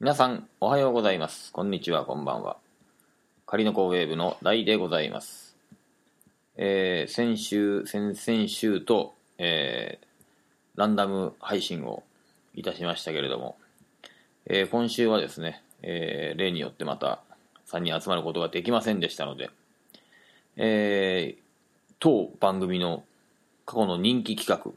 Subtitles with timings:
[0.00, 1.52] 皆さん、おはようございます。
[1.52, 2.56] こんにちは、こんばんは。
[3.44, 5.58] 仮のコウェーブの大でございます。
[6.56, 10.06] えー先週、先々週と、えー
[10.76, 12.02] ランダム配信を
[12.54, 13.58] いたしましたけれども、
[14.46, 17.20] えー今週はですね、えー例によってまた
[17.68, 19.50] 3人集まることができませんでしたので、
[20.56, 21.42] えー
[21.98, 23.04] 当番組の
[23.66, 24.72] 過去の人気企画、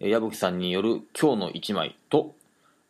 [0.00, 2.34] えー矢吹さんによる今日の一枚と、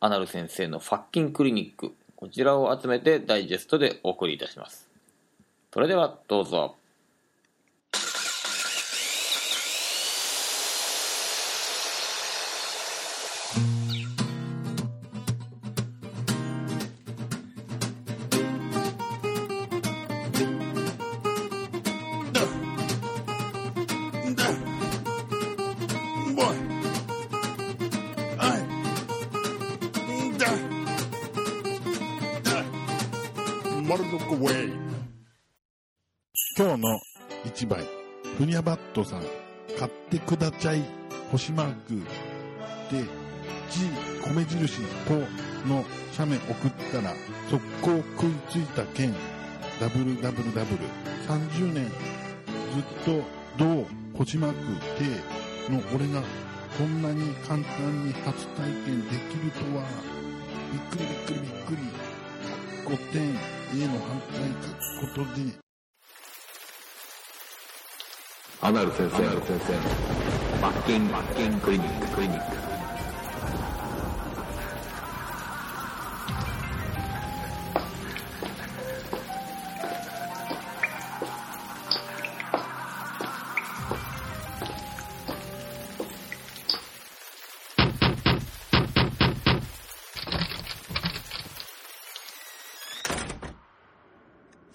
[0.05, 4.91] アナル先生のファッキンクリニック、こちらを集めてダイジェストでお送りいたします。
[5.73, 6.75] それではどうぞ。
[36.57, 36.99] 今日の
[37.45, 37.85] 一枚、
[38.39, 39.23] ふにゃばっとさん、
[39.79, 40.83] 買ってくだちゃい、
[41.31, 41.97] 星マーク。
[42.91, 43.03] で、
[43.71, 43.91] G、
[44.35, 45.17] 米印、ポ
[45.69, 47.13] の写メ送ったら、
[47.51, 49.13] 速攻食いついた件、
[49.79, 50.85] ダブルダブルダブル、
[51.29, 53.23] 30年、ずっと、
[53.59, 54.59] どう、星マーク、
[54.97, 55.05] て
[55.71, 56.23] の俺が、
[56.79, 59.85] こんなに簡単に初体験できるとは、
[60.73, 64.39] びっくりびっくりびっくり、5点、A の反対
[65.09, 65.51] 書くことで、
[68.61, 72.82] アナル先生、アナル先生バッキン、バッキンクリニック、クリニック。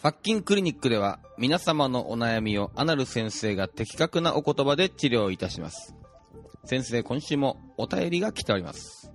[0.08, 5.96] ファッキンクリニックでは皆様のお悩みをアナル先生が的確なお言葉で治療いたします。
[6.64, 9.12] 先生、今週もお便りが来ております。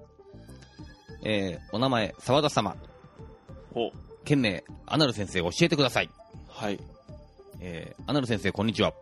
[1.24, 2.76] えー、お名前、沢田様。
[3.74, 3.90] お、
[4.26, 6.10] 件名、アナル先生教えてください。
[6.46, 6.78] はい。
[7.60, 8.92] えー、アナル先生、こんにちは。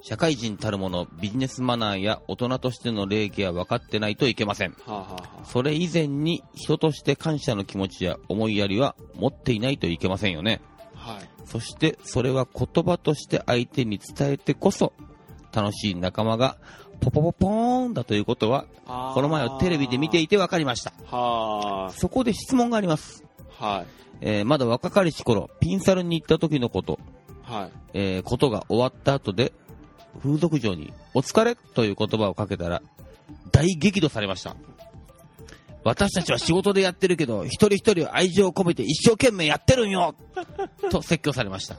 [0.00, 4.70] 社会人たるもの、ビジネスマナーや大人としての礼儀は分かってないといけません。
[4.70, 10.62] はあ、はあはそれ以前に人として感謝の気持ちや思いやりは持っていないといけませんよね。
[11.04, 11.28] あ、はい。
[11.46, 14.92] そしてそれは言葉として相手に伝えてこそ
[15.52, 16.56] 楽しい仲間が
[17.00, 20.92] ポポポポーンだということはこの前をテレビで見ていて分かりました。
[21.06, 23.24] はそこで質問があります。
[23.60, 23.86] あ、はい。
[24.20, 27.00] えーまだ若かりし頃、ピンサルに行った時のこと、
[27.42, 27.70] はい。
[27.94, 29.52] えーことが終わった後で
[30.22, 32.82] 風俗嬢にお疲れという言葉をかけたら
[33.50, 34.54] 大激怒されました。
[35.84, 40.14] 私たちは仕事でやってるけど、一人一人愛情を込めて一生懸命やってるんよ
[40.90, 41.76] と説教されました。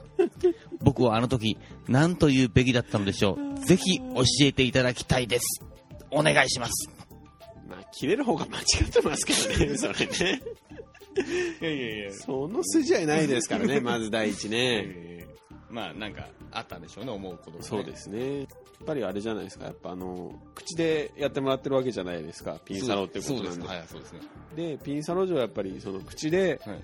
[0.80, 3.64] 僕はあの時、何と言うべきだったのでしょう。
[3.64, 5.62] ぜひ教えていただきたいです。
[6.10, 6.90] お願いします。
[7.68, 10.42] まあ、切れる方が間違ってますけどね、それね。
[11.60, 12.12] いやいやいや。
[12.12, 15.13] その筋合いないですからね、まず第一ね。
[15.74, 17.62] まあなんかあったんでしょうね、思うことが、ね。
[17.64, 18.40] そうですね。
[18.40, 18.46] やっ
[18.86, 23.50] ぱりあれじゃないですか、やっぱあの、口でやってもらってるわけじゃないですか、ピンサロってことなんで。
[23.50, 24.20] そうですはい、そうですね。
[24.54, 26.80] で、ピンサロ嬢はやっぱりその口ではい。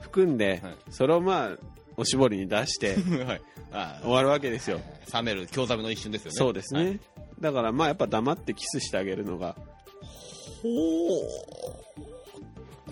[0.00, 1.56] 含んで、はいそれをまあ、
[1.96, 2.94] おしぼりに出して
[3.24, 3.42] はい。
[3.72, 4.80] あ終わるわけですよ。
[5.12, 6.36] 冷める、興ざめの一瞬ですよね。
[6.36, 6.84] そうですね。
[6.84, 7.00] はい
[7.40, 9.56] だからまあやっぱ黙ってキスしてあげるのが、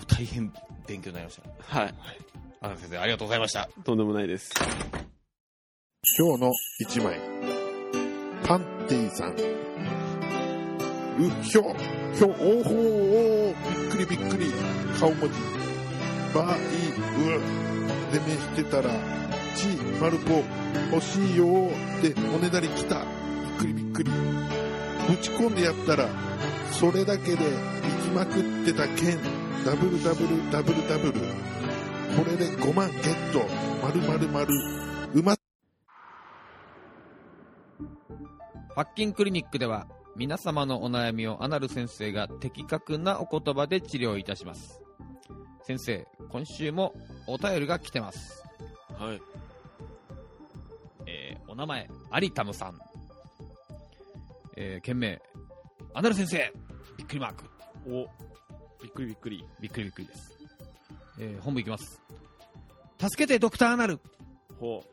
[0.09, 0.51] 大変
[0.87, 1.39] 勉強になりまし
[1.69, 1.81] た。
[1.81, 1.95] はい、
[2.63, 3.69] あ先生、ありがとうございました。
[3.85, 4.51] とんでもないです。
[6.17, 7.19] 今日の一枚。
[8.45, 9.33] パンテイさん。
[9.33, 9.35] う、
[11.43, 11.75] ひょ、
[12.15, 12.71] ひょ、おほ
[13.51, 14.47] おびっくりびっくり。
[15.01, 15.35] 顔文字。
[16.33, 17.41] ばい、う、
[18.13, 18.91] でめしてたら、
[19.57, 19.67] ち、
[20.01, 20.45] まるこ、
[20.93, 23.01] 欲しいよっておねだり来た。
[23.01, 23.07] びっ
[23.59, 24.11] くりびっくり。
[25.09, 26.09] ぶち込んでやったら、
[26.71, 27.45] それだけで行
[28.05, 29.19] きまくってた件。
[29.65, 31.13] ダブルダブルダブルダブル。
[31.13, 33.41] これで5万ゲット。
[33.85, 34.88] まるまるまる。
[38.79, 44.81] ファッキンクリニックでは、皆様のお悩みをアナル先生が的確なお言葉で治療いたします。
[45.65, 46.95] 先生、今週も
[47.27, 48.41] お便りが来てます。
[48.97, 49.21] はい。
[51.07, 52.79] えーお名前、アリタムさん。
[54.55, 55.21] えー、件名、
[55.93, 56.53] アナル先生
[56.97, 57.45] びっくりマーク。
[57.89, 58.07] お、
[58.81, 59.45] びっくりびっくり。
[59.61, 60.39] びっくりびっくりです。
[61.19, 62.01] えー本部いきます。
[63.01, 63.99] 助けてドクターアナル
[64.61, 64.85] ほ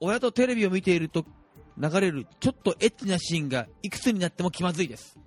[0.00, 1.26] 親とテレビを見ていると
[1.76, 5.18] 流れるちょっとエッチなシーンがいくつになっても気まずいです。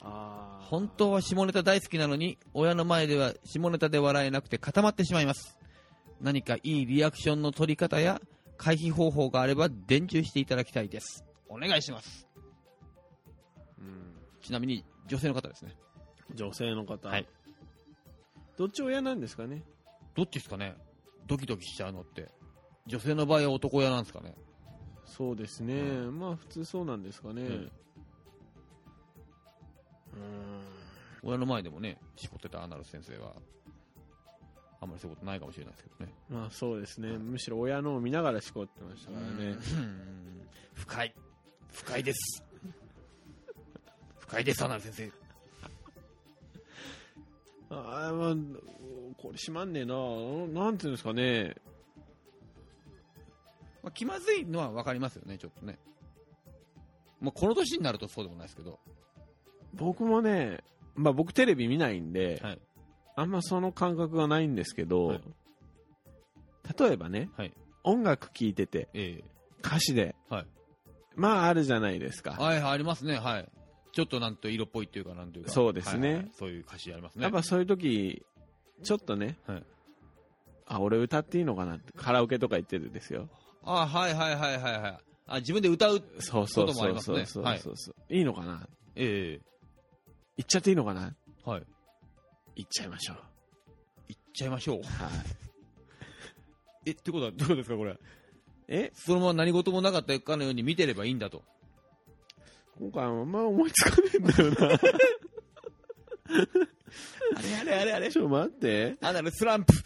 [0.00, 5.58] あ本当は下ネタ大好きなのに、親の前では下ネタで笑えなくて固まってしまいます。
[6.20, 8.20] 何かいいリアクションの取り方や
[8.56, 11.24] 回避方法があれば伝授していただきたいです。
[11.48, 12.26] お願いします。
[13.78, 15.76] うんちなみに女性の方ですね。
[16.34, 17.26] 女性の方、はい
[18.56, 19.64] どっち親なんですかね？
[20.14, 20.76] どっちですかね？
[21.26, 22.28] ドキドキしちゃうのって。
[22.86, 24.34] 女性の場合は男親なんですかね？
[25.06, 27.46] そうですね、まあ普通そうなんですかね、ん。
[27.46, 27.70] うん。
[31.22, 33.34] 親の前でもね、しこってたアナル先生は、
[34.80, 36.14] あんまりそういうことないかもしれないですけどね。
[36.28, 39.58] まあそうですね、むしろ親のを見ながらしこってましたからね、うん。
[40.74, 41.14] 深い。
[41.72, 42.44] 深いです。
[44.18, 45.24] 深いです、アナル先生。
[47.70, 48.34] ああまあ
[49.16, 49.94] これしまんねえな。
[50.48, 51.56] なんていうんですかね
[53.84, 55.78] まあ、気まずいのは分かりますよね、ちょっとね。
[57.20, 58.80] まあ、この年になるとそうでもないですけど。
[59.74, 60.60] 僕もね
[60.94, 62.58] まあ僕テレビ見ないんで、はい
[63.16, 65.20] あんまその感覚がないんですけど、はい
[66.78, 67.52] 例えばね、はい
[67.82, 69.22] 音楽聴いててえ
[69.62, 70.46] 歌詞で、はい
[71.14, 73.48] まああるじゃないですか、はい、はい、ありますね、はい。
[73.92, 75.52] ちょっとなんと色っぽいっていうか、なんというか。
[75.52, 77.22] そうですねはいはいそういう歌詞ありますね。
[77.22, 78.24] やっぱそういう時
[78.82, 79.62] ちょっとね、はい
[80.66, 83.28] あ俺歌っていいのかなってカラオケとか行ってるんですよ
[83.64, 84.98] あはいはいはいはいはい。
[85.26, 86.02] あ、自分で歌う。
[86.18, 88.68] そうそうこともありますねそうそうそうはいそうそういいのかな？
[88.96, 89.40] え
[90.36, 91.14] 行っちゃっていいのかな？
[91.46, 91.62] えはい。
[92.56, 93.16] 行っちゃいましょう
[94.08, 94.76] 行っちゃいましょう。
[94.82, 94.86] はい
[96.86, 97.96] え、ってことはどういうことですか、これ？
[98.68, 98.92] え？
[98.94, 101.42] そのまま何事もなかったかのように見てればいいんだと。
[102.78, 104.80] 今回あんま思いつかねえんだよなあ
[107.42, 109.72] れあれあれあれちょっと待ってアナルスランプ。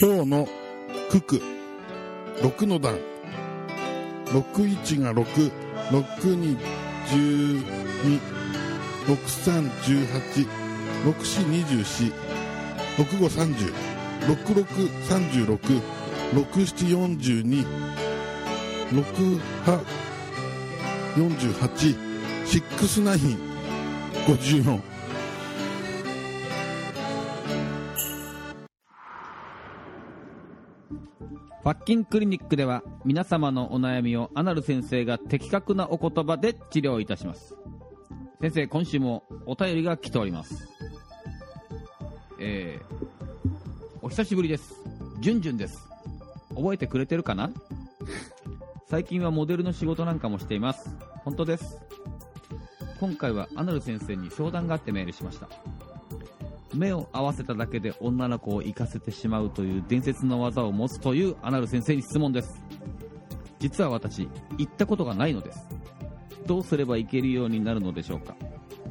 [0.00, 0.48] 今日の
[1.08, 1.40] 九九
[2.42, 2.98] 六の段。
[4.32, 5.24] 六一が六。
[5.92, 6.56] 六二
[7.08, 7.16] 十
[8.02, 8.20] 二。
[9.06, 10.46] 六三十八。
[11.04, 12.10] 六四二十四。
[12.98, 13.72] 六五三十。
[14.26, 14.64] 六六
[15.08, 15.56] 三十六。
[16.34, 17.64] 六七四十二。
[18.90, 19.02] 六
[19.64, 19.80] 八
[21.16, 21.68] 四十八。
[22.44, 23.38] シックスナイン。
[24.26, 24.95] 五十四。
[30.88, 37.54] ファッキンクリニックでは皆様のお悩みをアナル先生が的確なお言葉で治療いたします。
[38.40, 40.68] 先生今週もお便りが来ております。
[42.38, 43.06] えー、
[44.02, 44.74] お久しぶりです。
[45.20, 45.88] じゅんじゅんです。
[46.50, 47.50] 覚えてくれてるかな？
[48.88, 50.94] 最近はモデルの仕事なんかもしています。
[51.24, 51.78] 本当です。
[53.00, 55.48] 今回はアナル先生に相談があってメールしました。
[56.76, 62.62] 目を合わせただけで女の子を行かせてしまうという伝説の技を持つというアナル先生に質問です。
[63.58, 64.28] 実は私
[64.58, 65.66] 行ったことがないのです。
[66.46, 68.36] どうすれば行けるようになるのでしょうか。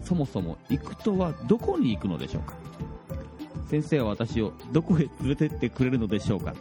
[0.02, 2.56] そもそも行くとはどこに行くのでしょうか。
[3.70, 6.54] 先生は私をどこへ連れてってくれるのでしょうか。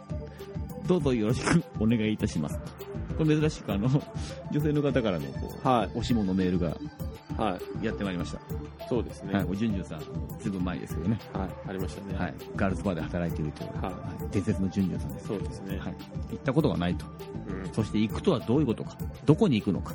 [0.87, 2.84] どうぞよろしくお願いいたします。
[3.17, 3.89] これ珍しくあの
[4.51, 5.89] 女性の方からのこうはい。
[5.95, 6.77] おしものメールが
[7.37, 7.85] はい。
[7.85, 8.39] やってまいりました、
[8.87, 9.33] そうですね。
[9.33, 9.99] はい、おじゅんじゅんさん
[10.39, 11.19] ずいぶん前ですけどね。
[11.33, 11.49] はい。
[11.69, 12.17] ありましたね。
[12.17, 13.93] はい、ガールズバーで働いているという、はい。
[13.93, 14.31] はい。
[14.31, 15.27] 伝説のジュンジュンさんです。
[15.27, 15.77] そうですね。
[15.77, 15.95] はい、
[16.31, 17.05] 行ったことがないと。
[17.49, 17.73] うん。
[17.73, 18.97] そして行くとはどういうことか。
[19.25, 19.93] どこに行くのか。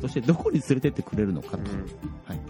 [0.00, 1.58] そしてどこに連れてってくれるのか。
[1.58, 1.58] と。
[1.58, 1.66] うん。
[1.66, 1.84] うん。
[2.26, 2.40] はい。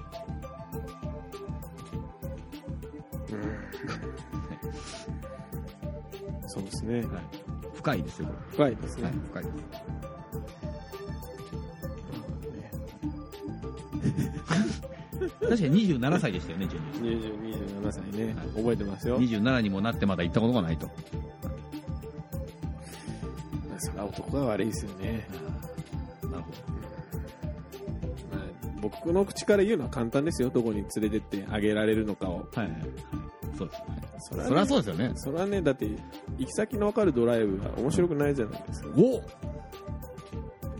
[6.47, 7.05] そうですね。
[7.75, 9.05] 深いですよ、こ深いですれ。
[9.05, 9.98] はねい、深いです。
[15.49, 18.35] 確かに27歳でしたよね、ジュンジュン20 27歳ね。
[18.35, 19.21] はい覚えてますよ。
[19.21, 20.89] 27にもなってまだ行ったことがないと。
[23.79, 25.27] それは男が悪いですよね。
[26.25, 26.51] なるほ
[28.33, 28.43] まあ
[28.81, 30.51] 僕の口から言うのは簡単ですよ。
[30.51, 32.49] どこに連れてってあげられるのかを。
[32.53, 32.61] ど。
[32.61, 32.81] はいはい。
[33.57, 34.45] そうですよね。
[34.45, 35.13] それはそうですよね。
[35.15, 35.63] それはね。
[35.63, 35.87] だって
[36.39, 38.89] 行き先の分かるドライブは面白くないじゃないですか。
[38.97, 39.23] お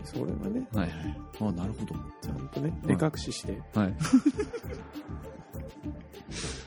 [0.05, 0.67] それはね。
[0.73, 1.17] はいはい。
[1.41, 1.95] あ、なるほど。
[2.21, 3.61] ちゃんとね目隠しして。
[3.73, 3.95] はい。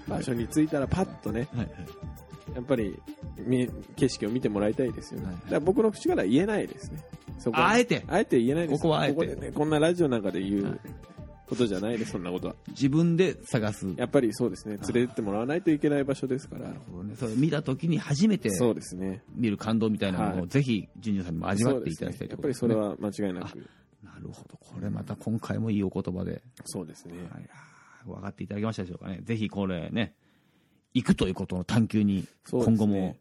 [0.08, 1.68] 場所に着いたらパッとねはいはい。
[2.54, 3.00] やっぱり
[3.38, 7.02] み景色を見てもらいたいですよね、はいだから僕の口からは言えないですね。
[7.38, 7.68] そこは。
[7.70, 8.04] あえて。
[8.08, 8.82] あえて言えないです。
[8.82, 9.14] ここはあえて。
[9.14, 10.72] ここでねこんなラジオなんかで言はい。
[10.72, 10.80] う
[11.52, 12.56] ことじゃないですそんなことは。
[12.68, 13.86] 自分で探す。
[13.96, 14.78] やっぱりそうですね。
[14.78, 16.72] 連れてってもらわないといけない場所ですから。
[17.18, 19.22] それ見たときに初めてそうですね。
[19.34, 20.48] 見る感動みたいなのを、はい。
[20.48, 22.32] ぜひ、ジュニアさんにも味わっていただきたいね。
[22.32, 22.90] やっぱりそれは。
[22.90, 23.58] は間違いなく。
[24.02, 24.56] なるほど。
[24.56, 27.14] これまた今回もいいお言葉で、そうですね。
[27.30, 27.48] はい。
[28.06, 29.20] 分かっていただけましたでしょうかね。
[29.22, 30.14] ぜひこれね、
[30.94, 33.16] 行くということの探求に今後も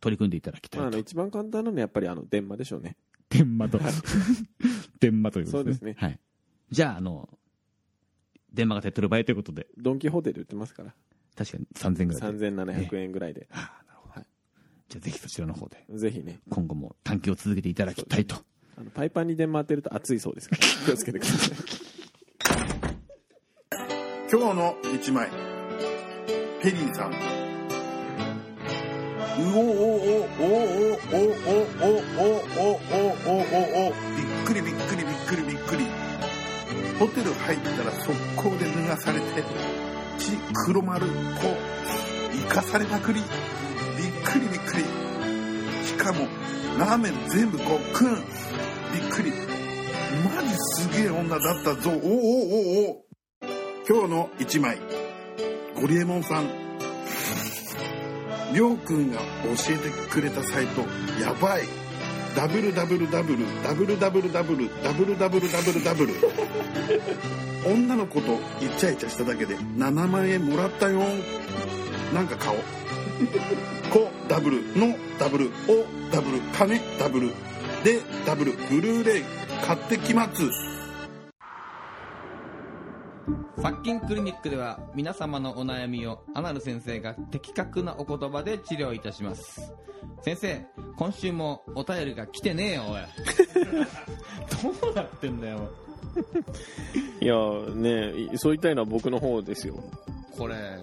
[0.00, 0.96] 取り組んでいただきたまあ、あいと。
[0.96, 2.96] の一番簡単なのはやっぱりあの電話でしょうね。
[3.28, 3.78] 天馬と。
[5.00, 5.84] 天馬ということですね。
[5.84, 6.08] そうですね。
[6.08, 6.20] はい。
[6.70, 7.28] じゃあ、あの、
[8.52, 10.94] 電話が手っ取り早いということで、ドン・キホーテで売ってますから。
[11.36, 12.50] 確かに3000ぐらいで。
[12.50, 13.48] 3700円ぐらいで。
[14.88, 16.40] じゃあぜひそちらの方で、ぜひね。
[16.48, 18.36] 今後も探求を続けていただきたいと。
[18.76, 20.62] あのパイパンに電話当てると熱いそうですから。
[20.86, 21.88] 気をつけてください。
[24.30, 25.28] 今日の一枚
[26.62, 27.14] ペリーさんう
[29.56, 30.56] おおおおおお
[30.88, 32.47] おおおおおお
[36.98, 39.44] ホテル入ったら速攻で脱がされて
[40.18, 40.36] 血
[40.66, 41.12] 黒丸と
[42.32, 43.20] 生かされまくり。
[43.20, 43.26] びっ
[44.22, 44.84] くりびっくり。
[45.86, 46.26] しかも
[46.78, 48.22] ラーメン全部ごっくんびっ
[49.10, 49.32] くり。
[50.24, 51.90] マジすげえ女だったぞ。
[51.90, 52.00] おおお
[52.86, 53.04] おお
[53.88, 54.78] 今日の一枚。
[55.80, 56.48] ゴリエモンさん。
[58.52, 60.80] りょうくんが教えてくれたサイト。
[61.22, 61.87] やばい。
[62.38, 66.14] ダブルダブルダブルダブルダブルダブルダブル
[67.66, 71.00] 女の子とイチャイチャしただけで7万円もらったよ。
[72.14, 72.62] なんか顔子
[74.28, 77.30] ダブルのダブルおダブル金ダブル。
[77.82, 79.24] でダブルブルーレイ
[79.66, 80.67] 買ってきます。
[83.60, 89.72] 殺菌クリニックでは皆様のお悩みをアナル先生が的確なお言葉で治療いたします
[90.22, 90.66] 先生
[90.96, 93.00] 今週もお便りが来てねえよおい
[94.82, 95.68] どうなってんだよ
[97.20, 97.34] いや
[97.74, 99.74] ねそう言いたいのは僕の方ですよ。
[100.36, 100.80] これ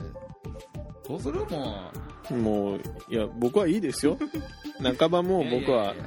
[1.08, 1.92] どうするも
[2.32, 4.18] もう、いや、僕はいいですよ。
[4.98, 6.04] 半ばもうう僕はいやいや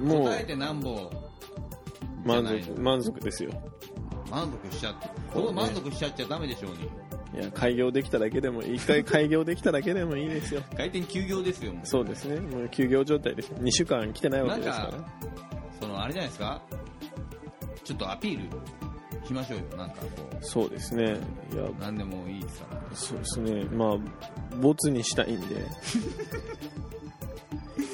[0.00, 1.10] いやもう答えてなんぼ
[2.24, 3.50] 満足、満足ですよ。
[4.32, 6.88] 満足しちゃってここ満足しちゃっちゃダメでしょうに
[7.38, 10.62] いや、開業できただけでも、一回開業できただけでもいいですよ。
[10.76, 12.40] 開店休業ですよもうそうですね。
[12.40, 13.52] もう休業状態です。
[13.54, 14.92] 2週間来てないわけですから。
[15.80, 16.60] そのあれじゃないですか？
[17.84, 20.08] ちょっとアピールしましょうよなんかこ
[20.42, 21.16] そうですね。
[21.52, 23.64] いやう、何でもいいですからそうですね。
[23.72, 25.56] まあ、ボツにしたいんで。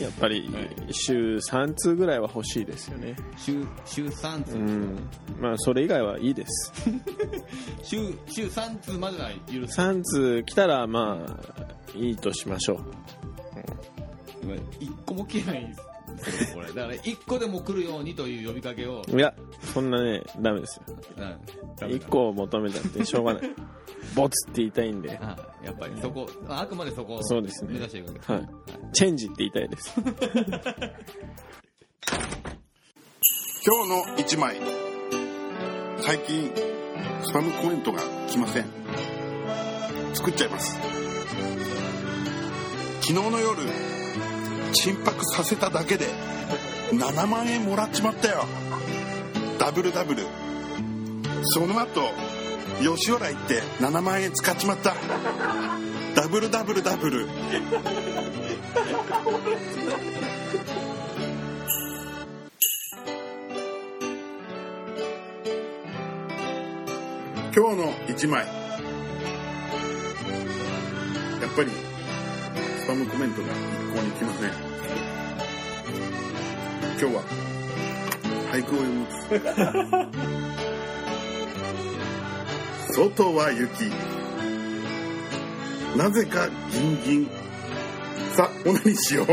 [0.00, 3.16] やっぱりはい、週3通ぐらいは欲しいですよね。
[3.36, 4.98] 週週3通、うん。
[5.40, 6.72] まあ、それ以外はいいです。
[7.82, 7.96] 週
[8.28, 13.08] 週3通までは許す3通来たら、まあ、いいとしましょう。
[14.80, 15.87] 1個も来ないんです
[16.26, 16.68] よこれ。
[16.68, 19.02] だから1個でも来るようにという呼びかけを。
[19.08, 19.34] いや、
[19.72, 20.96] そんなね、ダメですよ。
[21.16, 21.38] な
[21.78, 22.06] ダメだ。
[22.06, 23.42] 1個を求めたってしょうがない。
[24.14, 27.72] ボツって言いたいんで、あやっぱりそこあくまでそこをそうですね。
[27.74, 28.48] 目指していくわけですはい。
[28.92, 29.94] チェンジって言いたいです。
[33.66, 34.56] 今日の一枚。
[36.00, 36.50] 最近
[37.26, 38.66] スパムコメントが来ません。
[40.14, 40.78] 作っちゃいます。
[43.02, 43.87] 昨日の夜
[44.72, 46.06] 沈泊させただけで
[46.92, 48.44] 7万円もらっちまったよ。
[49.58, 50.26] ダブルダブル。
[51.42, 52.02] その後
[52.80, 54.94] 吉原行って7万円使っちまった。
[56.14, 57.28] ダブルダブルダブル。
[67.54, 68.57] 今日の一枚。
[72.88, 73.52] パムコメントが一
[73.94, 74.50] 向に来ません。
[76.98, 77.22] 今日は
[78.50, 79.10] 俳句を読みま
[82.86, 83.92] す外は雪。
[85.98, 87.26] なぜかギンギン。
[88.34, 89.26] さあオナニーしよう。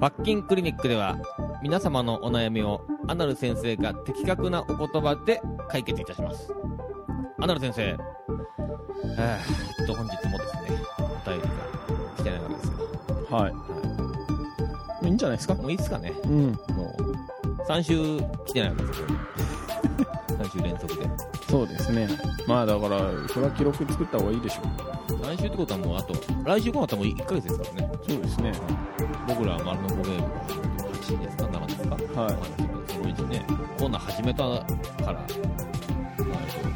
[0.00, 1.16] 罰金クリニックでは
[1.62, 6.52] 皆様のお悩みをアナル先生が的確なお言葉で解決いたします。
[7.38, 7.96] アナル先生
[8.58, 9.38] はあ
[9.80, 11.48] えっと本日もですねお便りが
[12.16, 12.72] 来てないわけですよ
[13.36, 15.06] はい。
[15.06, 15.08] い。
[15.08, 15.54] いんじゃないですか？
[15.54, 16.12] もういいっすかね。
[16.24, 16.46] うん。
[16.74, 19.06] もう3週来てないわけですよ。
[20.28, 21.08] 3週連続で。
[21.48, 22.08] そうですね。
[22.46, 24.62] まあだから、それは記録作った方がいいでしょ
[25.14, 27.90] 3週ってことはもうあと来週こうなったらもう1ヶ月ですからね。
[27.92, 28.10] う。
[28.10, 28.52] そうですね。
[29.28, 30.40] 僕らは丸の5ゲームが
[30.92, 31.82] 8ですか？7です
[32.14, 32.20] か？
[32.22, 32.34] はい。
[32.34, 32.46] まあ
[32.88, 33.44] そのうちね
[33.78, 34.64] コーナー始めたか
[35.06, 35.24] ら、まあ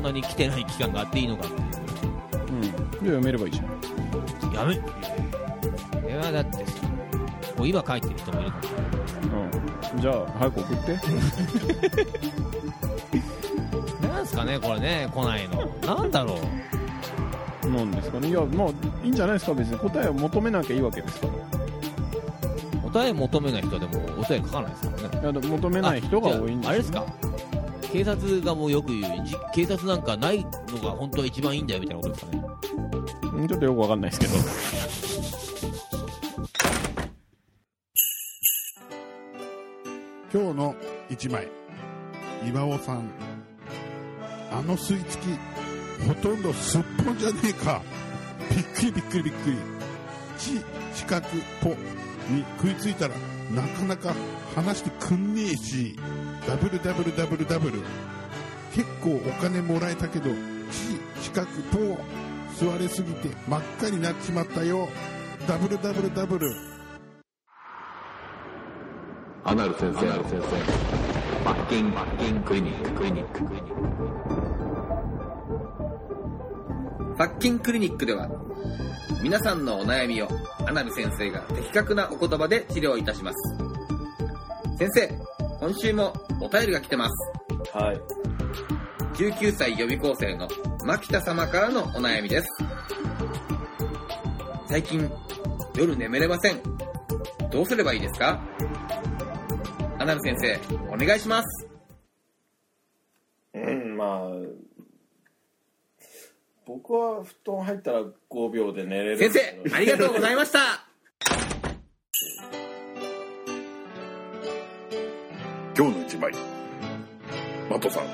[0.00, 2.62] んなに来てない期間があっていいのかっていううん。
[2.62, 3.66] じゃあ読めればいいじゃん。
[4.52, 4.78] やめい
[6.12, 6.88] やだってさ
[7.56, 8.62] もう今書いてる人もいるかも
[9.92, 10.00] うん。
[10.00, 10.98] じゃあ、早く送って。
[14.08, 16.38] なんすかねこれね来ないのなんだろ
[17.64, 18.28] うなんですかね。
[18.28, 18.68] いや、まあ、
[19.04, 19.54] いいんじゃないですか。
[19.54, 21.32] 別に答えを求めなきゃいいわけですから。
[22.90, 27.06] お便り求めない人はでもお便り書かないですからねいや、でも求めない人が多いんですああれですか
[27.92, 32.42] 警察がもうよく言うじ警察なんかないのが本当は一番いいんだよみたいなことですかね。
[33.34, 34.34] うんちょっとよくわかんないですけど。
[40.32, 40.74] 今日の
[41.08, 41.48] 一枚
[42.46, 43.10] 岩尾さん。
[44.52, 47.82] あの吸い付きほとんどすっぽんじゃねえか。
[48.50, 49.56] びっくりびっくりびっくり。
[50.38, 50.60] 地
[50.94, 51.26] 四角
[51.60, 51.70] ポ
[52.30, 53.14] に食いついたら
[53.50, 54.14] なかなか
[54.54, 55.96] 話してくんねえし
[56.46, 57.80] ダブルダブルダブルダブル
[58.74, 60.30] 結構お金もらえたけど
[60.70, 61.78] 地四角ポ
[62.56, 64.88] 吸われすぎて真っ赤になっちまったよ
[65.46, 66.70] ダブルダブルダブル
[69.42, 70.40] アナル先生、アナル先生。
[71.44, 73.80] バッキン、バッキンクリニック、クリニック、クリニック。
[77.16, 78.28] パッキンクリニックでは、
[79.22, 80.28] 皆さんのお悩みを
[80.66, 83.36] アナル先生が的確なお言葉で治療いたします。
[84.78, 85.10] 先生、
[85.60, 87.32] 今週もお便りが来てます。
[87.76, 88.00] はい。
[89.14, 90.48] 19歳予備校生の
[90.86, 92.46] 牧田様からのお悩みです。
[94.66, 95.10] 最近、
[95.76, 96.62] 夜眠れません。
[97.50, 98.40] どうすればいいですか？
[99.98, 101.68] アナル先生、お願いします。
[103.52, 104.30] うん、まあ、
[106.64, 109.18] 僕は布団入ったら5秒で寝れる。
[109.18, 110.89] 先生、ありがとうございました。
[115.76, 116.32] 今日の一枚。
[117.70, 118.04] マトさん。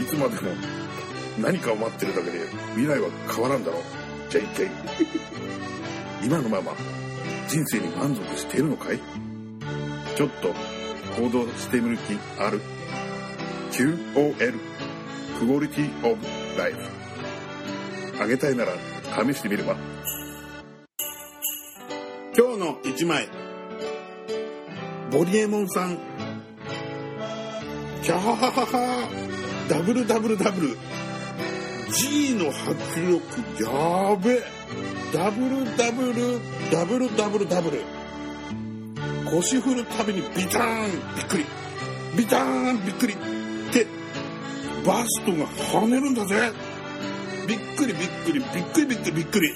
[0.00, 0.50] いつまでも
[1.40, 2.38] 何かを待ってるだけで
[2.74, 3.82] 未来は変わらんだろう。
[4.30, 4.68] JK
[6.24, 6.72] 今のまま
[7.48, 9.00] 人生に満足しているのかい？
[10.16, 10.54] ちょっと
[11.20, 12.60] 行動してみる気ある
[13.72, 14.54] ？QOL
[15.38, 16.26] クオリティオブ
[16.58, 16.78] ライフ
[18.22, 18.72] あげたいなら
[19.24, 19.76] 試してみれば。
[22.36, 23.41] 今日の一枚。
[25.12, 25.98] ボリエモンさん。
[28.02, 29.08] キャハハハハ。
[29.68, 30.68] ダブルダブルダブル。
[31.92, 34.42] G の迫力、やーべ。
[35.12, 36.40] ダブルダブル、
[36.70, 37.82] ダブルダブルダブル。
[39.30, 41.44] 腰振るたびにビターン、びっくり。
[42.16, 43.12] ビターン、びっくり。
[43.12, 43.16] っ
[43.70, 43.86] て、
[44.86, 46.52] バストが跳ねるんだぜ。
[47.46, 49.54] びっくりびっくり、びっくりびっくりびっくり。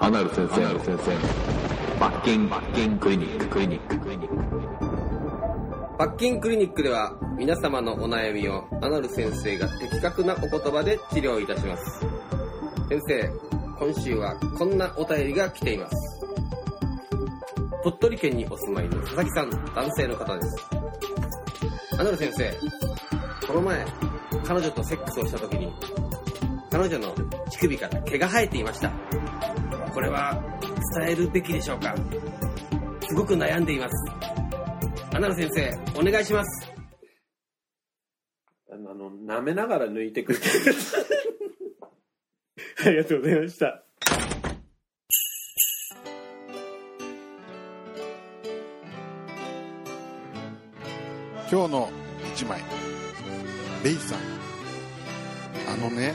[0.00, 1.65] アナル先生、アナル先生。
[1.98, 5.96] バッキン、バッキンクリニック、クリニック、クリニック。
[5.96, 12.00] パッキンクリニックでは皆様のお悩みをアナル先生が的確なお言葉で治療いたします。
[12.90, 13.30] 先生、
[13.78, 15.96] 今週はこんなお便りが来ています。
[17.82, 20.68] 鳥取県にお住まいの佐々木さん、男性の方です。
[21.98, 22.52] アナル先生、
[23.46, 23.86] この前、
[24.44, 25.72] 彼女とセックスをした時に、
[26.70, 27.14] 彼女の
[27.48, 28.92] 乳首から毛が生えていました。
[29.94, 30.42] これは
[30.98, 31.94] 伝えるべきでしょうか？
[33.08, 33.92] すごく悩んでいます。
[35.14, 36.72] アナル先生、お願いします。
[38.70, 40.38] あの、舐めながら抜いてくる。
[42.84, 43.82] ありがとうございました。
[51.50, 51.88] 今日の
[52.34, 52.60] 一枚
[53.84, 54.18] レイさん
[55.72, 56.14] あのね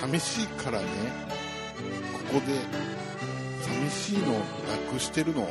[0.00, 0.86] 寂しいからね
[2.30, 2.52] ここで
[3.78, 4.40] 寂しいのな
[4.92, 5.46] くしてるの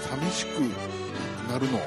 [0.00, 0.68] 寂しくな
[1.48, 1.80] くなるの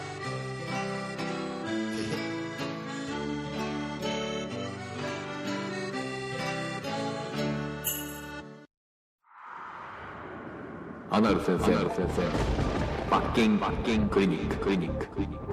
[11.12, 13.10] アナル先生、アナル先生。
[13.10, 15.46] バッキン、バッキンクリニック、クリニック、クリニック。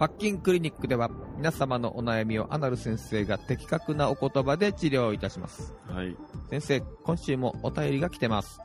[0.00, 5.74] パッキンクリニックでは皆様のお悩みをアナル先生が的確なお言葉で治療いたします。
[5.88, 6.16] はい。
[6.50, 8.58] 先生、今週もお便りが来てます。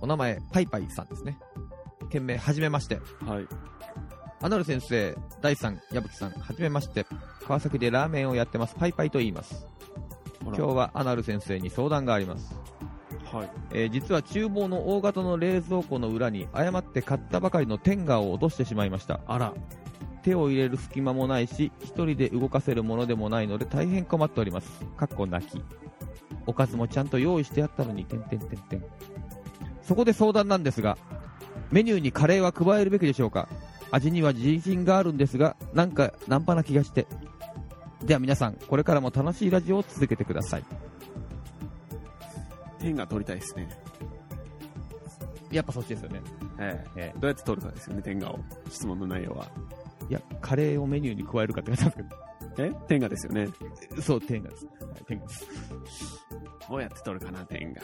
[0.00, 1.38] お名前、パイパイさんですね。
[2.10, 2.96] 件名、はじめまして。
[3.24, 3.46] はい。
[4.40, 7.06] アナル先生、大さん、矢吹さん、はじめまして。
[7.46, 9.66] 川崎でラーメンをやってます、パイパイと言います。
[10.42, 12.54] 今日はアナル先生に相談があります。
[13.32, 13.50] はい。
[13.72, 19.20] えー実は厨房の大型の冷蔵庫の裏に誤って買ったばかりのテンガを落としてしまいました。
[19.26, 19.54] あら。
[20.18, 24.68] 手を入れる隙間もないし、一人で動かせるものでもないので大変困っております。
[24.96, 25.62] かっこ泣き。
[26.46, 28.84] おかずもちゃんと用意してあったのに、てんてんてんてん。
[29.82, 30.98] そこで相談なんですが、
[31.70, 33.48] メニューにカレーは加えるべきでしょうか？
[33.90, 37.06] 味には自信があるんですが、なんかナンパな気がして。
[38.04, 40.64] では皆さん、これからも楽しいラジオを続けてください。
[42.78, 43.68] 点が取りたいですね。
[45.50, 46.20] やっぱそっちですよね。
[46.58, 48.38] えええどうやって取るかですよね、点がを。
[48.70, 49.46] 質問の内容は。
[50.08, 52.08] いや、カレーをメニューに加えるかって書いてあるん
[52.60, 53.46] え点がですよね。
[53.46, 54.02] ですけど。
[54.02, 54.66] そう、天がです。
[54.66, 55.46] はい、天がです。
[56.68, 57.82] どうやって取るかな、点が。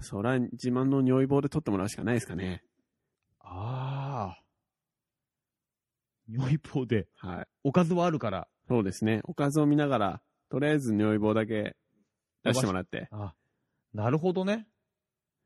[0.00, 2.62] そら、自慢の尿意棒で取ってもらうしかないですかね。
[3.40, 4.42] ああ。
[6.28, 7.08] 尿意棒で。
[7.16, 7.46] はい。
[7.64, 8.48] おかずはあるから。
[8.68, 9.20] そうですね。
[9.24, 11.76] おかずを見ながら、とりあえず尿意棒だけ
[12.44, 13.08] 出してもらって。
[13.10, 13.34] あ
[13.92, 14.68] なるほどね。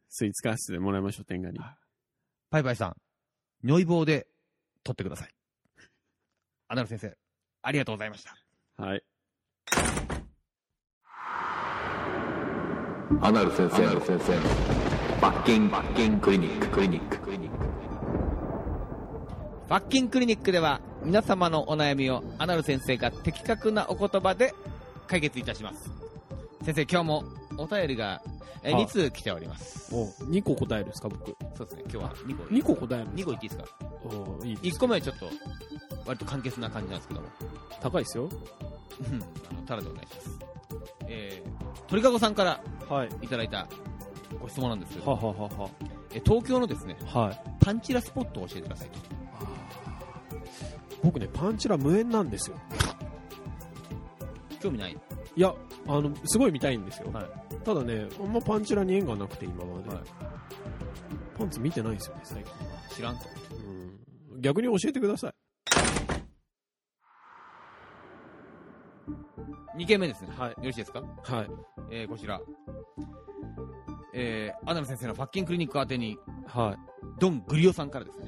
[0.09, 1.59] スイーツカー室でもらいましょう、天下に。
[2.51, 2.97] パイパイさん、
[3.65, 4.27] 如意棒で
[4.83, 5.31] 取ってください。
[6.69, 7.17] アナル先生、
[7.63, 8.37] ありがとうございました。
[8.77, 9.03] はい。
[13.23, 14.43] アナル先生、アナル先生の
[15.19, 17.65] 罰金、罰金クリニック、クリニック、クリニック。
[17.65, 24.53] ファッキンクリニックでは皆様のお悩みをアナル先生が的確なお言葉で
[25.07, 25.91] 解決いたします。
[26.65, 27.25] 先生、今日も
[27.57, 28.23] お便りが、
[28.63, 29.95] えーはあ2通来ております。
[29.95, 31.37] お2個答えるんですか、僕。
[31.57, 32.43] そうですね、今日は2個。
[32.45, 33.31] 2個答えるんで2すか？
[33.31, 33.65] 個言っていいですか？
[34.41, 35.27] おいいです1個目はちょっと、
[36.07, 37.27] 割と簡潔な感じなんですけども。
[37.81, 38.25] 高いですよ。
[38.25, 38.27] う
[39.15, 39.21] ん
[39.67, 40.39] ただでお願いします。
[41.09, 43.09] えー、鳥かごさんからはい。
[43.23, 43.67] いただいた
[44.41, 45.71] ご質問なんですけど、はははは
[46.13, 47.41] え東京のですね、はい。
[47.61, 48.99] パンチラスポットを教えてくださいと。
[51.03, 52.57] 僕ね、パンチラ無縁なんですよ。
[54.61, 54.97] 興味ない
[55.37, 55.53] いや、
[55.89, 57.11] あの、すごい見たいんですよ。
[57.13, 57.27] はい
[57.65, 59.89] ただね、あんまパンチラに縁がなくて、今まで。
[59.89, 59.99] はい
[61.37, 62.53] パンツ見てないんですよね、最近。
[62.95, 63.25] 知らんと。
[64.33, 64.41] うん。
[64.41, 65.35] 逆に教えてください。
[69.77, 70.29] 2件目ですね。
[70.39, 71.01] はいよろしいですか？
[71.23, 71.47] はい。
[71.91, 72.41] えー、こちら。
[74.15, 76.17] えー、アナル先生のファッキンクリニック宛てに、
[76.47, 76.77] は
[77.19, 78.27] ドン・グリオさんからですね、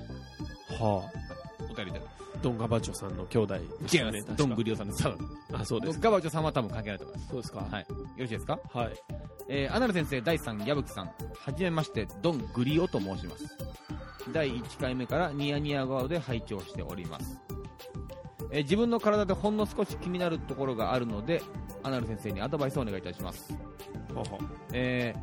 [0.71, 0.83] い。
[0.83, 1.65] はあ。
[1.71, 4.05] お便りいただきまドンガバチョさんの兄弟です違い。
[4.05, 4.37] ます。
[4.37, 5.03] ドン・グリリオさんです。
[5.03, 5.19] 多分。
[5.53, 6.01] あ、そうです。
[6.01, 7.29] ガバチョさんは多分関係ないと思います。
[7.31, 7.67] そうですか。
[7.71, 7.87] はい。
[7.89, 8.59] よろしいですか？
[8.73, 8.93] はい。
[9.49, 11.07] えー、アナル先生第3、矢吹さん。
[11.07, 13.45] はじめまして、ドン・グリオと申します。
[14.33, 17.39] 第1回目からニヤニヤ顔で拝聴しております。
[18.51, 21.43] えー自分の体でほんの少し気になるところがあるので、
[21.83, 23.53] アナル先生にアドバイスをお願いいたします。
[24.15, 24.25] は
[24.73, 25.15] え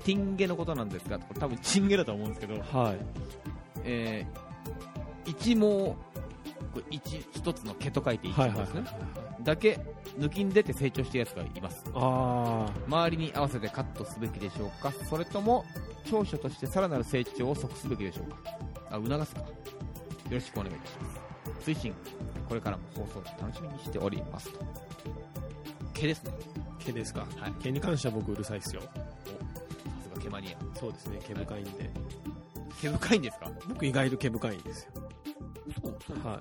[0.00, 2.82] ー、ティンゲのことなんですが、これ多分チンゲだと思うんですけど、は。
[2.84, 2.98] はい。
[3.84, 5.94] えー、一毛、
[6.90, 8.80] 一一つの毛と書いて一いはいですね。
[8.82, 8.86] は
[9.40, 9.44] い。
[9.44, 9.78] だけ
[10.18, 11.84] 抜きに出て成長してるやつがいます。
[11.94, 14.92] あ周りに合わせてカットすべきでしょうか？
[15.08, 15.64] それとも
[16.04, 18.36] 長所としてさらなる成長を促すべきでしょうか？
[18.90, 19.46] あ促すかよ
[20.30, 21.10] ろしくお願いいたしま
[21.64, 21.94] す推進
[22.48, 24.58] これからも放送を楽しみにしておりますと
[25.94, 26.84] 毛ですねー。
[26.86, 27.20] 毛ですか。
[27.20, 28.82] はい毛に関しては僕うるさいですよ。
[28.82, 28.88] さ
[30.02, 31.20] すが毛マニアそうですね。
[31.26, 31.90] 毛深いんで。
[32.80, 33.50] 毛深いんですか？
[33.68, 35.01] 僕意外と毛深いんですよ。
[36.24, 36.40] は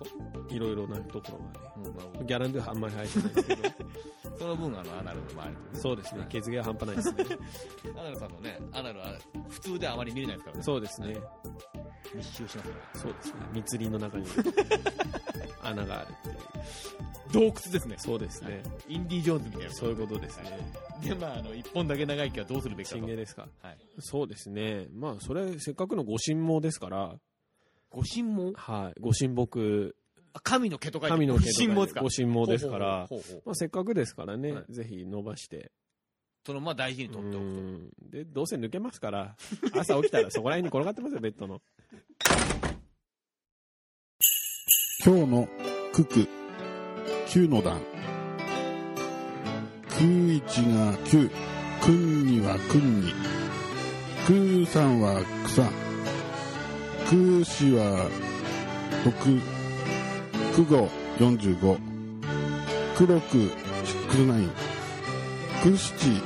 [0.49, 0.55] い。
[0.55, 1.39] いろいろなとこ
[1.85, 2.25] ろがね。
[2.25, 3.89] ギャランドゥあんまり生えてないんですけど。
[4.37, 6.25] その分あのアナルの周りそうですね。
[6.29, 7.25] 毛付けは半端ないですね。
[7.95, 9.13] アナルさんのねアナルは
[9.49, 11.17] 普通ではあまり見れないですからねそうですね。
[12.15, 13.33] 密集しますねそうですね。
[13.53, 14.25] 密林の中に
[15.63, 16.35] 穴があるっていう。
[17.31, 18.61] 洞窟ですねそうですね。
[18.89, 20.57] インディ・ジョーンズみたいなそういうことですね。
[21.03, 23.47] でまああの一本だけ長い毛はどうするべきかとですか。
[23.61, 24.87] はいそうですね。
[24.93, 27.15] まあ、それ、せっかくのご神毛ですから、
[27.91, 28.53] ご神毛？
[28.55, 28.99] はい。
[29.01, 29.95] ご神木、
[30.33, 32.01] あ神の毛と書いて神の毛とか神毛ですか。
[32.01, 33.07] ご神毛ですから、
[33.45, 34.73] まあ、せっかくですからね、はい。
[34.73, 35.71] ぜひ伸ばして。
[36.45, 37.51] そのまあ大事にう取っておくと。
[37.51, 37.89] ん。
[38.09, 39.35] で、どうせ抜けますから、
[39.73, 41.61] 朝起きたらそこら辺に転がってますよ、ベッドの。
[45.05, 45.47] 今日の
[45.93, 46.27] 九九。
[47.27, 47.81] 九の段。
[49.99, 51.29] 九一が九。
[51.81, 53.11] 君には君に。
[54.27, 55.63] 空三は草
[57.11, 58.09] 空四は
[59.03, 59.13] 六
[60.55, 61.77] 九五四十五
[62.97, 63.19] 九六
[64.13, 64.49] 九ナイン
[65.61, 66.21] 九七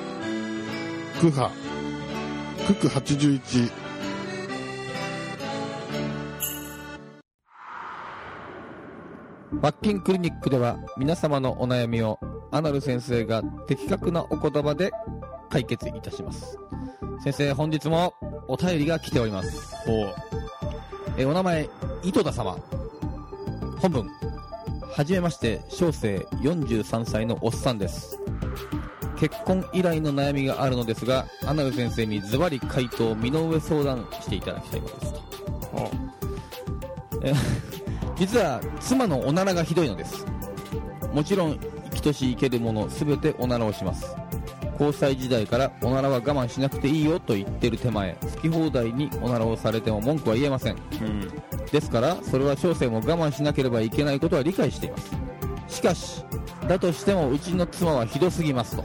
[1.19, 1.49] 九八
[2.67, 3.57] 九九八十一
[9.49, 12.19] ファッキンクリニックでは皆様のお悩みを
[12.51, 14.91] アナル先生が的確なお言葉で
[15.49, 16.59] 解決いたします。
[17.23, 18.13] 先生、本日も
[18.47, 19.73] お便りが来ております。
[21.17, 21.69] えーお名前、
[22.03, 22.57] 糸田様。
[23.79, 24.09] 本文。
[24.91, 28.19] はじめまして、小生43歳のおっさんです。
[29.17, 35.21] 結婚以来の悩みがあるのですが、アナル先生にズバリ回答を身の上相談していただきたいのですと。
[37.23, 37.75] えー
[38.15, 40.25] 実は妻のおならがひどいのです
[41.13, 44.15] もちろん生きとし生けるもの全ておならをします
[44.79, 50.77] 交際時代からおならは我慢しなくていいよと言ってる手前好き放題におならをされても文句は言えません。
[51.71, 55.11] ですからそれは小生も我慢しなければいけないことは理解しています。
[55.67, 56.23] しかし
[56.67, 58.83] だとしてもうちの妻はひどすぎますと。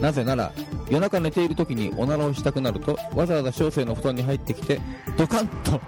[0.00, 0.52] なぜなら
[0.88, 4.80] 夜中寝ている時におならをしたくなるとわざわざ小生の布団に入ってきて
[5.16, 5.80] ドカンと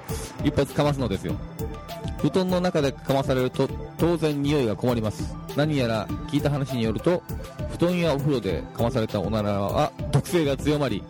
[0.44, 1.34] 一発かますのですよ。
[2.20, 5.34] 布団の中でかまされると当然匂いがこもります。
[5.56, 7.22] 何やら聞いた話によると
[7.72, 11.02] 布団やお風呂でかまされたおならは毒性が強まり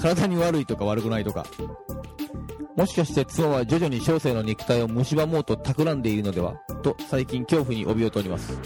[0.00, 1.46] 体に悪いとか悪くないとか。
[2.76, 8.58] もしかして妻は徐々に小生の肉体を蝕もうと企んでいるのではと最近恐怖に怯えております。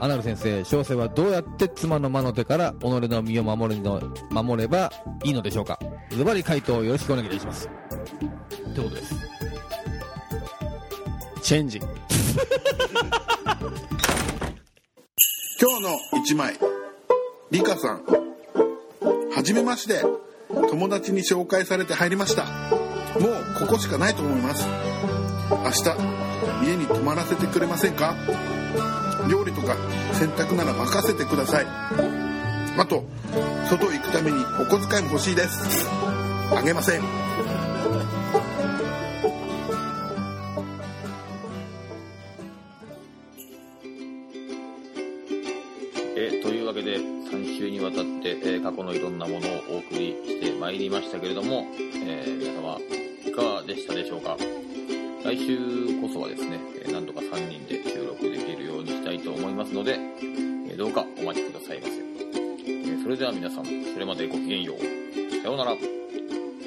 [0.00, 4.90] アナル先生小生はどうやって妻の魔の手から己の身を守るの守れば
[5.22, 5.78] いいのでしょうか。
[6.10, 7.68] ズバリ回答をよろしくお願いいたします。
[7.68, 9.14] ってことです。
[11.42, 11.80] チェンジ
[15.66, 16.58] 今日の一枚。
[17.50, 18.04] リカさん。
[19.34, 20.02] はじめまして。
[20.68, 22.44] 友達に紹介されて入りました。
[22.44, 24.66] もうここしかないと思います。
[25.48, 28.14] 明日家に泊まらせてくれませんか？
[29.26, 29.74] 料理とか
[30.12, 31.66] 洗濯なら任せてください。
[32.76, 33.02] あと
[33.70, 35.88] 外行くためにお小遣いも欲しいです。
[36.54, 37.23] あげません。
[50.86, 51.66] いましたけれども、
[52.06, 52.78] えー皆様
[53.26, 54.36] いかがでしたでしょうか？
[55.24, 55.56] 来週
[56.00, 59.98] こそはですね、えーなんとか3人で収録できるようにしたいと思いますので、
[60.70, 64.78] えどうかお待ちくださいませ、えそれでは皆さんそれまでごきげんよう。
[65.42, 65.76] さようなら。
[65.76, 65.82] チ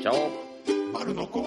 [0.02, 0.48] ャオ。
[0.94, 1.46] 丸のこ